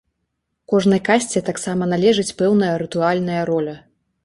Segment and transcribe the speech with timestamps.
[0.71, 3.79] Кожнай касце таксама належыць пэўная рытуальная роля.